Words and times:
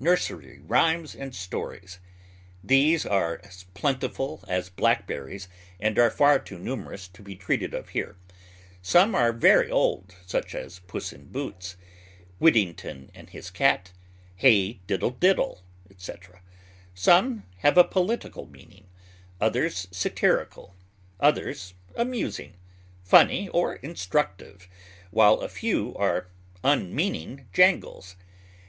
NURSERY 0.00 0.62
RHYMES 0.66 1.14
AND 1.14 1.32
STORIES. 1.32 2.00
These 2.64 3.06
are 3.06 3.40
as 3.44 3.66
plentiful 3.72 4.44
as 4.48 4.68
blackberries, 4.68 5.46
and 5.78 5.96
are 5.96 6.10
far 6.10 6.40
too 6.40 6.58
numerous 6.58 7.06
to 7.06 7.22
be 7.22 7.36
treated 7.36 7.72
of 7.72 7.90
here. 7.90 8.16
Some 8.82 9.14
are 9.14 9.32
very 9.32 9.70
old, 9.70 10.16
such 10.26 10.56
as 10.56 10.80
"Puss 10.80 11.12
in 11.12 11.26
Boots," 11.30 11.76
"Whittington 12.40 13.12
and 13.14 13.30
his 13.30 13.48
Cat," 13.50 13.92
"Hey, 14.34 14.80
diddle, 14.88 15.10
diddle!" 15.12 15.62
etc. 15.88 16.42
Some 16.92 17.44
have 17.58 17.78
a 17.78 17.84
political 17.84 18.44
meaning, 18.46 18.88
others 19.40 19.86
satirical, 19.92 20.74
others 21.20 21.74
amusing, 21.94 22.54
funny, 23.04 23.48
or 23.50 23.76
instructive, 23.76 24.68
while 25.12 25.34
a 25.34 25.48
few 25.48 25.94
are 25.94 26.26
unmeaning 26.64 27.46
jangles. 27.52 28.16